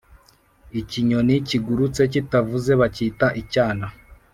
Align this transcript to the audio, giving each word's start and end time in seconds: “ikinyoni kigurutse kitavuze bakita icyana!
“ikinyoni 0.79 1.35
kigurutse 1.47 2.01
kitavuze 2.13 2.71
bakita 2.79 3.27
icyana! 3.41 3.87